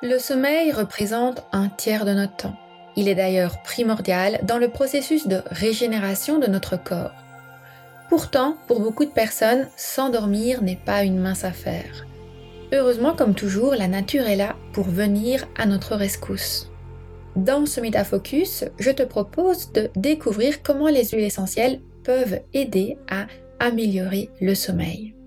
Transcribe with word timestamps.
Le 0.00 0.20
sommeil 0.20 0.70
représente 0.70 1.44
un 1.50 1.68
tiers 1.68 2.04
de 2.04 2.12
notre 2.12 2.36
temps. 2.36 2.56
Il 2.94 3.08
est 3.08 3.16
d'ailleurs 3.16 3.60
primordial 3.64 4.38
dans 4.44 4.58
le 4.58 4.68
processus 4.68 5.26
de 5.26 5.42
régénération 5.50 6.38
de 6.38 6.46
notre 6.46 6.80
corps. 6.80 7.10
Pourtant, 8.08 8.56
pour 8.68 8.78
beaucoup 8.78 9.04
de 9.04 9.10
personnes, 9.10 9.66
s'endormir 9.76 10.62
n'est 10.62 10.76
pas 10.76 11.02
une 11.02 11.18
mince 11.18 11.42
affaire. 11.42 12.06
Heureusement, 12.72 13.12
comme 13.12 13.34
toujours, 13.34 13.74
la 13.74 13.88
nature 13.88 14.28
est 14.28 14.36
là 14.36 14.54
pour 14.72 14.84
venir 14.84 15.48
à 15.56 15.66
notre 15.66 15.96
rescousse. 15.96 16.70
Dans 17.34 17.66
ce 17.66 17.80
Métafocus, 17.80 18.66
je 18.78 18.92
te 18.92 19.02
propose 19.02 19.72
de 19.72 19.90
découvrir 19.96 20.62
comment 20.62 20.88
les 20.88 21.06
huiles 21.08 21.24
essentielles 21.24 21.80
peuvent 22.04 22.38
aider 22.54 22.98
à 23.10 23.26
améliorer 23.58 24.30
le 24.40 24.54
sommeil. 24.54 25.17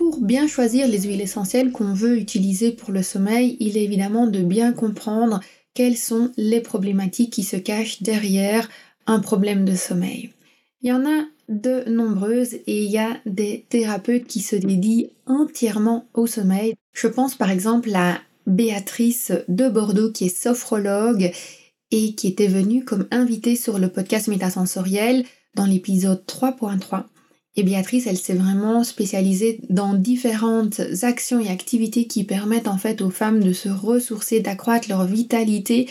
Pour 0.00 0.22
bien 0.22 0.46
choisir 0.48 0.88
les 0.88 1.02
huiles 1.02 1.20
essentielles 1.20 1.72
qu'on 1.72 1.92
veut 1.92 2.16
utiliser 2.16 2.72
pour 2.72 2.90
le 2.90 3.02
sommeil, 3.02 3.58
il 3.60 3.76
est 3.76 3.84
évidemment 3.84 4.26
de 4.26 4.40
bien 4.40 4.72
comprendre 4.72 5.40
quelles 5.74 5.98
sont 5.98 6.32
les 6.38 6.62
problématiques 6.62 7.34
qui 7.34 7.42
se 7.42 7.56
cachent 7.56 8.02
derrière 8.02 8.66
un 9.06 9.20
problème 9.20 9.66
de 9.66 9.74
sommeil. 9.74 10.30
Il 10.80 10.88
y 10.88 10.92
en 10.94 11.04
a 11.04 11.26
de 11.50 11.84
nombreuses 11.86 12.54
et 12.54 12.84
il 12.84 12.90
y 12.90 12.96
a 12.96 13.18
des 13.26 13.66
thérapeutes 13.68 14.26
qui 14.26 14.40
se 14.40 14.56
dédient 14.56 15.08
entièrement 15.26 16.06
au 16.14 16.26
sommeil. 16.26 16.76
Je 16.94 17.06
pense 17.06 17.34
par 17.34 17.50
exemple 17.50 17.94
à 17.94 18.22
Béatrice 18.46 19.32
de 19.48 19.68
Bordeaux 19.68 20.12
qui 20.12 20.24
est 20.24 20.34
sophrologue 20.34 21.30
et 21.90 22.14
qui 22.14 22.26
était 22.26 22.46
venue 22.46 22.86
comme 22.86 23.06
invitée 23.10 23.54
sur 23.54 23.78
le 23.78 23.90
podcast 23.90 24.28
Métasensoriel 24.28 25.26
dans 25.56 25.66
l'épisode 25.66 26.24
3.3. 26.26 27.04
Et 27.56 27.62
Béatrice, 27.62 28.06
elle 28.06 28.16
s'est 28.16 28.34
vraiment 28.34 28.84
spécialisée 28.84 29.60
dans 29.68 29.94
différentes 29.94 30.80
actions 31.02 31.40
et 31.40 31.48
activités 31.48 32.06
qui 32.06 32.24
permettent 32.24 32.68
en 32.68 32.78
fait 32.78 33.02
aux 33.02 33.10
femmes 33.10 33.42
de 33.42 33.52
se 33.52 33.68
ressourcer, 33.68 34.40
d'accroître 34.40 34.88
leur 34.88 35.04
vitalité 35.04 35.88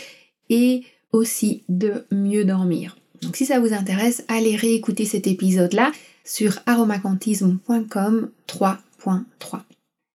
et 0.48 0.82
aussi 1.12 1.62
de 1.68 2.06
mieux 2.10 2.44
dormir. 2.44 2.96
Donc 3.22 3.36
si 3.36 3.44
ça 3.44 3.60
vous 3.60 3.74
intéresse, 3.74 4.24
allez 4.28 4.56
réécouter 4.56 5.04
cet 5.04 5.26
épisode-là 5.26 5.92
sur 6.24 6.60
aromacantisme.com 6.66 8.30
3.3. 8.48 9.60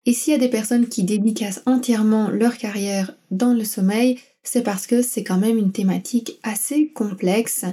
Et 0.06 0.14
s'il 0.14 0.34
y 0.34 0.36
a 0.36 0.40
des 0.40 0.50
personnes 0.50 0.88
qui 0.88 1.04
dédicacent 1.04 1.62
entièrement 1.66 2.30
leur 2.30 2.58
carrière 2.58 3.16
dans 3.32 3.54
le 3.54 3.64
sommeil, 3.64 4.20
c'est 4.44 4.64
parce 4.64 4.88
que 4.88 5.02
c'est 5.02 5.24
quand 5.24 5.38
même 5.38 5.58
une 5.58 5.72
thématique 5.72 6.40
assez 6.44 6.88
complexe 6.90 7.66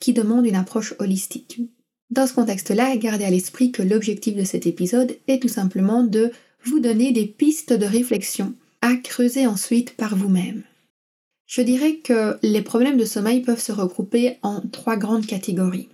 qui 0.00 0.12
demande 0.12 0.46
une 0.46 0.56
approche 0.56 0.94
holistique. 0.98 1.60
Dans 2.10 2.26
ce 2.26 2.34
contexte-là, 2.34 2.96
gardez 2.96 3.24
à 3.24 3.30
l'esprit 3.30 3.72
que 3.72 3.82
l'objectif 3.82 4.36
de 4.36 4.44
cet 4.44 4.66
épisode 4.66 5.16
est 5.26 5.42
tout 5.42 5.48
simplement 5.48 6.04
de 6.04 6.30
vous 6.64 6.80
donner 6.80 7.12
des 7.12 7.26
pistes 7.26 7.72
de 7.72 7.86
réflexion 7.86 8.54
à 8.80 8.94
creuser 8.96 9.46
ensuite 9.46 9.96
par 9.96 10.16
vous-même. 10.16 10.62
Je 11.46 11.62
dirais 11.62 11.96
que 11.96 12.38
les 12.42 12.62
problèmes 12.62 12.96
de 12.96 13.04
sommeil 13.04 13.40
peuvent 13.40 13.60
se 13.60 13.72
regrouper 13.72 14.38
en 14.42 14.60
trois 14.60 14.96
grandes 14.96 15.26
catégories. 15.26 15.88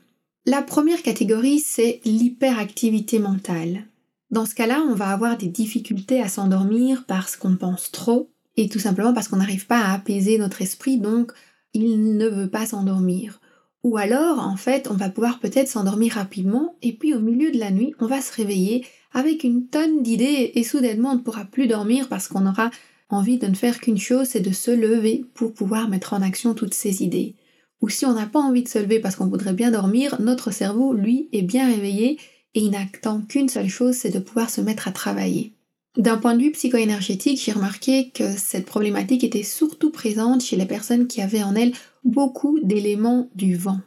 La 0.46 0.62
première 0.62 1.02
catégorie, 1.02 1.60
c'est 1.60 2.00
l'hyperactivité 2.04 3.18
mentale. 3.18 3.84
Dans 4.30 4.46
ce 4.46 4.54
cas-là, 4.54 4.82
on 4.88 4.94
va 4.94 5.10
avoir 5.10 5.36
des 5.36 5.48
difficultés 5.48 6.20
à 6.20 6.28
s'endormir 6.28 7.04
parce 7.06 7.36
qu'on 7.36 7.56
pense 7.56 7.92
trop 7.92 8.30
et 8.56 8.68
tout 8.68 8.78
simplement 8.78 9.12
parce 9.12 9.28
qu'on 9.28 9.36
n'arrive 9.36 9.66
pas 9.66 9.78
à 9.78 9.92
apaiser 9.92 10.38
notre 10.38 10.62
esprit, 10.62 10.98
donc 10.98 11.32
il 11.74 12.16
ne 12.16 12.28
veut 12.28 12.48
pas 12.48 12.66
s'endormir. 12.66 13.41
Ou 13.84 13.96
alors, 13.96 14.38
en 14.38 14.56
fait, 14.56 14.88
on 14.90 14.94
va 14.94 15.08
pouvoir 15.08 15.40
peut-être 15.40 15.68
s'endormir 15.68 16.14
rapidement 16.14 16.76
et 16.82 16.92
puis 16.92 17.14
au 17.14 17.20
milieu 17.20 17.50
de 17.50 17.58
la 17.58 17.70
nuit, 17.70 17.94
on 17.98 18.06
va 18.06 18.20
se 18.20 18.32
réveiller 18.32 18.86
avec 19.12 19.42
une 19.44 19.66
tonne 19.66 20.02
d'idées 20.02 20.52
et 20.54 20.62
soudainement 20.64 21.12
on 21.12 21.16
ne 21.16 21.20
pourra 21.20 21.44
plus 21.44 21.66
dormir 21.66 22.08
parce 22.08 22.28
qu'on 22.28 22.46
aura 22.46 22.70
envie 23.08 23.38
de 23.38 23.46
ne 23.46 23.54
faire 23.54 23.80
qu'une 23.80 23.98
chose, 23.98 24.28
c'est 24.28 24.40
de 24.40 24.52
se 24.52 24.70
lever 24.70 25.24
pour 25.34 25.52
pouvoir 25.52 25.88
mettre 25.88 26.14
en 26.14 26.22
action 26.22 26.54
toutes 26.54 26.74
ces 26.74 27.02
idées. 27.02 27.34
Ou 27.80 27.88
si 27.88 28.06
on 28.06 28.14
n'a 28.14 28.26
pas 28.26 28.38
envie 28.38 28.62
de 28.62 28.68
se 28.68 28.78
lever 28.78 29.00
parce 29.00 29.16
qu'on 29.16 29.26
voudrait 29.26 29.52
bien 29.52 29.72
dormir, 29.72 30.20
notre 30.20 30.52
cerveau, 30.52 30.92
lui, 30.92 31.28
est 31.32 31.42
bien 31.42 31.66
réveillé 31.66 32.18
et 32.54 32.60
il 32.60 32.70
n'attend 32.70 33.20
qu'une 33.20 33.48
seule 33.48 33.68
chose, 33.68 33.96
c'est 33.96 34.10
de 34.10 34.20
pouvoir 34.20 34.48
se 34.48 34.60
mettre 34.60 34.86
à 34.86 34.92
travailler. 34.92 35.52
D'un 35.98 36.16
point 36.16 36.34
de 36.34 36.42
vue 36.42 36.52
psycho-énergétique, 36.52 37.42
j'ai 37.44 37.52
remarqué 37.52 38.10
que 38.10 38.36
cette 38.36 38.64
problématique 38.64 39.24
était 39.24 39.42
surtout 39.42 39.90
présente 39.90 40.42
chez 40.42 40.56
les 40.56 40.64
personnes 40.64 41.06
qui 41.06 41.20
avaient 41.20 41.42
en 41.42 41.54
elles 41.54 41.72
beaucoup 42.04 42.58
d'éléments 42.60 43.28
du 43.34 43.56
vent. 43.56 43.80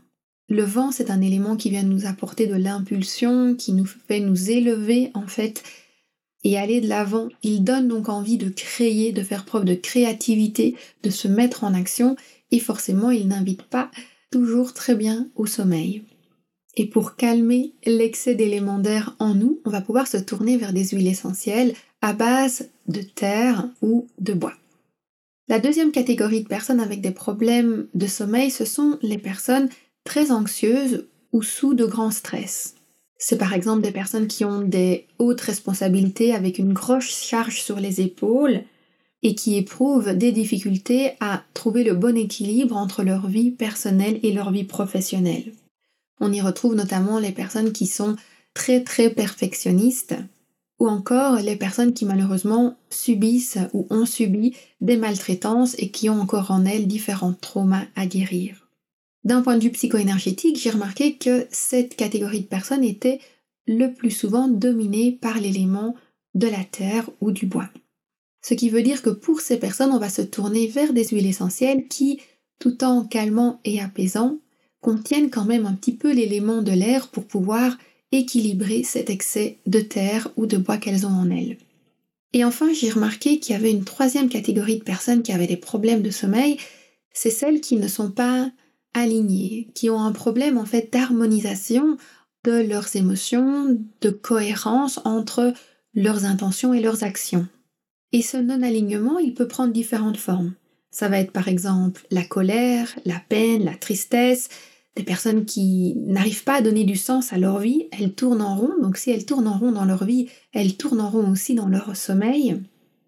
Le 0.48 0.64
vent, 0.64 0.92
c'est 0.92 1.10
un 1.10 1.22
élément 1.22 1.56
qui 1.56 1.70
vient 1.70 1.84
nous 1.84 2.06
apporter 2.06 2.46
de 2.46 2.56
l'impulsion, 2.56 3.56
qui 3.56 3.74
nous 3.74 3.86
fait 3.86 4.20
nous 4.20 4.52
élever 4.52 5.10
en 5.16 5.26
fait 5.28 5.64
et 6.44 6.58
aller 6.58 6.82
de 6.82 6.88
l'avant. 6.88 7.30
Il 7.42 7.64
donne 7.64 7.88
donc 7.88 8.10
envie 8.10 8.38
de 8.38 8.50
créer, 8.50 9.12
de 9.12 9.24
faire 9.24 9.46
preuve 9.46 9.66
de 9.66 9.74
créativité, 9.74 10.76
de 11.02 11.10
se 11.10 11.28
mettre 11.28 11.64
en 11.64 11.74
action 11.74 12.16
et 12.52 12.60
forcément 12.60 13.10
il 13.10 13.28
n'invite 13.28 13.64
pas 13.64 13.90
toujours 14.32 14.74
très 14.74 14.96
bien 14.96 15.28
au 15.36 15.48
sommeil. 15.48 16.04
Et 16.78 16.86
pour 16.86 17.16
calmer 17.16 17.74
l'excès 17.86 18.36
d'éléments 18.36 18.80
d'air 18.80 19.16
en 19.18 19.34
nous, 19.34 19.62
on 19.66 19.70
va 19.70 19.82
pouvoir 19.82 20.08
se 20.08 20.18
tourner 20.18 20.58
vers 20.58 20.74
des 20.74 20.90
huiles 20.90 21.08
essentielles 21.08 21.74
à 22.02 22.14
base 22.14 22.70
de 22.88 23.02
terre 23.02 23.68
ou 23.82 24.08
de 24.20 24.34
bois. 24.34 24.54
La 25.48 25.60
deuxième 25.60 25.92
catégorie 25.92 26.42
de 26.42 26.48
personnes 26.48 26.80
avec 26.80 27.02
des 27.02 27.12
problèmes 27.12 27.88
de 27.94 28.08
sommeil, 28.08 28.50
ce 28.50 28.66
sont 28.66 28.98
les 29.04 29.20
personnes 29.20 29.70
très 30.04 30.32
anxieuses 30.32 31.06
ou 31.32 31.44
sous 31.44 31.76
de 31.76 31.86
grands 31.86 32.12
stress. 32.12 32.76
C'est 33.18 33.38
par 33.38 33.54
exemple 33.54 33.82
des 33.82 33.92
personnes 33.92 34.28
qui 34.28 34.44
ont 34.44 34.62
des 34.62 35.06
hautes 35.20 35.42
responsabilités 35.42 36.34
avec 36.34 36.58
une 36.58 36.74
grosse 36.74 37.10
charge 37.10 37.62
sur 37.62 37.80
les 37.80 38.02
épaules 38.02 38.62
et 39.22 39.36
qui 39.36 39.56
éprouvent 39.56 40.16
des 40.16 40.32
difficultés 40.32 41.12
à 41.20 41.44
trouver 41.54 41.84
le 41.84 41.94
bon 41.94 42.18
équilibre 42.18 42.76
entre 42.76 43.04
leur 43.04 43.28
vie 43.28 43.52
personnelle 43.52 44.20
et 44.24 44.32
leur 44.32 44.52
vie 44.52 44.64
professionnelle. 44.64 45.54
On 46.20 46.34
y 46.34 46.42
retrouve 46.42 46.76
notamment 46.76 47.20
les 47.20 47.32
personnes 47.32 47.72
qui 47.72 47.88
sont 47.88 48.16
très 48.54 48.84
très 48.84 49.10
perfectionnistes 49.10 50.16
ou 50.80 50.88
encore 50.88 51.38
les 51.38 51.56
personnes 51.56 51.94
qui 51.94 52.06
malheureusement 52.06 52.78
subissent 52.90 53.60
ou 53.74 53.88
ont 53.90 54.06
subi 54.06 54.56
des 54.82 54.98
maltraitances 54.98 55.76
et 55.78 55.90
qui 55.90 56.10
ont 56.10 56.20
encore 56.20 56.52
en 56.52 56.66
elles 56.66 56.88
différents 56.88 57.34
traumas 57.34 57.86
à 57.96 58.06
guérir. 58.06 58.70
D'un 59.24 59.42
point 59.42 59.58
de 59.58 59.64
vue 59.64 59.72
psycho-énergétique, 59.72 60.60
j'ai 60.60 60.70
remarqué 60.70 61.16
que 61.16 61.48
cette 61.50 61.96
catégorie 61.96 62.42
de 62.42 62.46
personnes 62.46 62.84
était 62.84 63.20
le 63.68 63.94
plus 63.94 64.12
souvent 64.12 64.48
dominée 64.48 65.12
par 65.12 65.40
l'élément 65.40 65.96
de 66.36 66.48
la 66.48 66.64
terre 66.64 67.10
ou 67.22 67.32
du 67.32 67.48
bois. 67.48 67.70
Ce 68.42 68.54
qui 68.54 68.70
veut 68.70 68.84
dire 68.84 69.02
que 69.02 69.10
pour 69.10 69.42
ces 69.42 69.58
personnes, 69.58 69.92
on 69.92 69.98
va 69.98 70.10
se 70.10 70.22
tourner 70.22 70.68
vers 70.68 70.94
des 70.94 71.08
huiles 71.08 71.26
essentielles 71.26 71.88
qui, 71.88 72.20
tout 72.60 72.84
en 72.84 73.04
calmant 73.04 73.60
et 73.66 73.82
apaisant, 73.82 74.38
contiennent 74.82 75.32
quand 75.32 75.46
même 75.46 75.66
un 75.66 75.74
petit 75.74 75.96
peu 75.96 76.14
l'élément 76.14 76.62
de 76.62 76.72
l'air 76.72 77.08
pour 77.08 77.26
pouvoir 77.26 77.76
équilibrer 78.12 78.84
cet 78.84 79.10
excès 79.10 79.58
de 79.66 79.80
terre 79.80 80.30
ou 80.38 80.46
de 80.46 80.58
bois 80.58 80.78
qu'elles 80.78 81.06
ont 81.06 81.10
en 81.10 81.30
elles. 81.30 81.58
Et 82.34 82.44
enfin, 82.44 82.74
j'ai 82.74 82.90
remarqué 82.90 83.40
qu'il 83.40 83.54
y 83.54 83.58
avait 83.58 83.72
une 83.72 83.86
troisième 83.86 84.30
catégorie 84.30 84.78
de 84.78 84.84
personnes 84.84 85.24
qui 85.24 85.32
avaient 85.32 85.48
des 85.48 85.58
problèmes 85.58 86.02
de 86.02 86.12
sommeil, 86.12 86.58
c'est 87.14 87.30
celles 87.30 87.62
qui 87.62 87.78
ne 87.78 87.88
sont 87.88 88.12
pas 88.12 88.52
alignées, 88.94 89.70
qui 89.74 89.90
ont 89.90 90.02
un 90.02 90.12
problème 90.12 90.58
en 90.58 90.66
fait 90.66 90.92
d'harmonisation 90.92 91.98
de 92.44 92.52
leurs 92.52 92.96
émotions, 92.96 93.78
de 94.02 94.10
cohérence 94.10 95.00
entre 95.06 95.54
leurs 95.94 96.26
intentions 96.26 96.74
et 96.74 96.82
leurs 96.82 97.04
actions. 97.04 97.48
Et 98.12 98.22
ce 98.22 98.38
non-alignement, 98.38 99.18
il 99.18 99.34
peut 99.34 99.48
prendre 99.48 99.74
différentes 99.74 100.18
formes. 100.18 100.54
Ça 100.92 101.10
va 101.10 101.20
être 101.20 101.32
par 101.32 101.48
exemple 101.48 102.06
la 102.12 102.24
colère, 102.24 102.94
la 103.06 103.22
peine, 103.28 103.66
la 103.66 103.76
tristesse, 103.76 104.50
des 104.96 105.04
personnes 105.04 105.46
qui 105.46 105.94
n'arrivent 105.98 106.44
pas 106.44 106.56
à 106.56 106.62
donner 106.62 106.86
du 106.86 106.96
sens 106.96 107.34
à 107.34 107.38
leur 107.38 107.60
vie, 107.60 107.88
elles 107.92 108.14
tournent 108.14 108.42
en 108.42 108.56
rond, 108.56 108.74
donc 108.82 108.98
si 108.98 109.12
elles 109.12 109.26
tournent 109.26 109.48
en 109.48 109.58
rond 109.58 109.72
dans 109.72 109.86
leur 109.86 110.06
vie, 110.06 110.28
elles 110.54 110.78
tournent 110.78 111.02
en 111.02 111.10
rond 111.10 111.30
aussi 111.30 111.54
dans 111.54 111.68
leur 111.68 111.96
sommeil, 111.96 112.62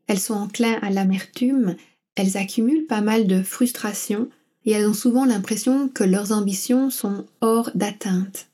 elles 0.07 0.19
sont 0.19 0.33
enclins 0.33 0.79
à 0.81 0.89
l'amertume, 0.89 1.75
elles 2.15 2.37
accumulent 2.37 2.87
pas 2.87 3.01
mal 3.01 3.27
de 3.27 3.41
frustration 3.41 4.29
et 4.65 4.71
elles 4.71 4.87
ont 4.87 4.93
souvent 4.93 5.25
l'impression 5.25 5.87
que 5.87 6.03
leurs 6.03 6.31
ambitions 6.31 6.89
sont 6.89 7.25
hors 7.41 7.71
d'atteinte. 7.75 8.47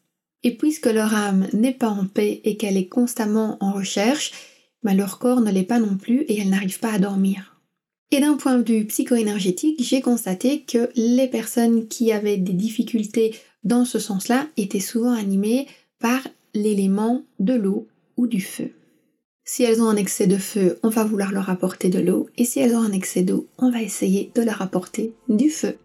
Et 0.44 0.56
puisque 0.56 0.88
leur 0.88 1.16
âme 1.16 1.48
n'est 1.54 1.74
pas 1.74 1.90
en 1.90 2.06
paix 2.06 2.42
et 2.44 2.58
qu'elle 2.58 2.78
est 2.78 2.88
constamment 2.88 3.58
en 3.62 3.72
recherche, 3.72 4.32
bah, 4.84 4.94
leur 4.94 5.18
corps 5.18 5.42
ne 5.42 5.52
l'est 5.52 5.64
pas 5.64 5.80
non 5.80 5.96
plus 5.96 6.22
et 6.24 6.40
elles 6.40 6.50
n'arrivent 6.50 6.80
pas 6.80 6.92
à 6.92 7.00
dormir. 7.00 7.53
Et 8.14 8.20
d'un 8.20 8.36
point 8.36 8.60
de 8.60 8.72
vue 8.72 8.86
psycho-énergétique, 8.86 9.82
j'ai 9.82 10.00
constaté 10.00 10.62
que 10.62 10.92
les 10.96 11.28
personnes 11.28 11.88
qui 11.88 12.12
avaient 12.12 12.38
des 12.38 12.54
difficultés 12.54 13.34
dans 13.64 13.86
ce 13.86 13.98
sens-là 13.98 14.46
étaient 14.56 14.80
souvent 14.80 15.14
animées 15.14 15.66
par 16.00 16.20
l'élément 16.54 17.24
de 17.40 17.56
l'eau 17.56 17.88
ou 18.16 18.28
du 18.28 18.40
feu. 18.40 18.70
Si 19.46 19.64
elles 19.64 19.82
ont 19.82 19.90
un 19.90 19.96
excès 19.96 20.28
de 20.28 20.38
feu, 20.38 20.78
on 20.84 20.90
va 20.90 21.04
vouloir 21.04 21.32
leur 21.32 21.50
apporter 21.50 21.90
de 21.90 21.98
l'eau, 21.98 22.30
et 22.38 22.46
si 22.46 22.60
elles 22.60 22.76
ont 22.76 22.84
un 22.84 22.92
excès 22.92 23.24
d'eau, 23.24 23.48
on 23.58 23.72
va 23.72 23.82
essayer 23.82 24.30
de 24.36 24.44
leur 24.44 24.62
apporter 24.62 25.14
du 25.28 25.50
feu. 25.50 25.76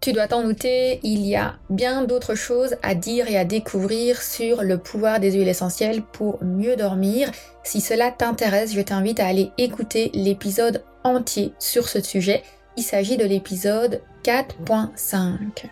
Tu 0.00 0.12
dois 0.12 0.28
t'en 0.28 0.44
douter, 0.44 1.00
il 1.02 1.26
y 1.26 1.34
a 1.34 1.56
bien 1.70 2.04
d'autres 2.04 2.36
choses 2.36 2.76
à 2.82 2.94
dire 2.94 3.28
et 3.28 3.36
à 3.36 3.44
découvrir 3.44 4.22
sur 4.22 4.62
le 4.62 4.78
pouvoir 4.78 5.18
des 5.18 5.32
huiles 5.32 5.48
essentielles 5.48 6.02
pour 6.02 6.42
mieux 6.42 6.76
dormir. 6.76 7.30
Si 7.64 7.80
cela 7.80 8.12
t'intéresse, 8.12 8.74
je 8.74 8.80
t'invite 8.80 9.18
à 9.18 9.26
aller 9.26 9.50
écouter 9.58 10.10
l'épisode 10.14 10.84
entier 11.02 11.52
sur 11.58 11.88
ce 11.88 12.00
sujet. 12.00 12.42
Il 12.76 12.84
s'agit 12.84 13.16
de 13.16 13.24
l'épisode 13.24 14.00
4.5. 14.24 15.64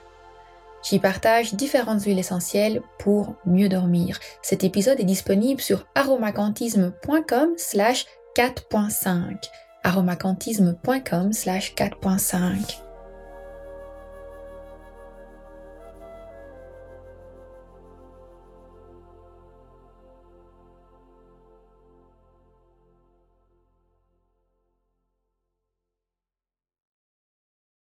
J'y 0.83 0.99
partage 0.99 1.55
différentes 1.55 2.03
huiles 2.03 2.19
essentielles 2.19 2.83
pour 2.99 3.35
mieux 3.45 3.69
dormir. 3.69 4.19
Cet 4.43 4.65
épisode 4.65 5.01
est 5.01 5.05
disponible 5.05 5.61
sur 5.61 5.87
aromacantisme.com 5.95 7.51
slash 7.57 8.07
4.5 8.37 9.37
aromacantisme.com 9.87 11.33
slash 11.33 11.75
4.5 11.75 12.86